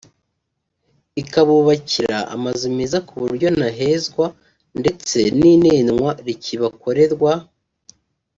[1.21, 4.25] ikabubakira amazu meza ku buryo nta hezwa
[4.79, 7.31] ndetse n’inenwa rikibakorerwa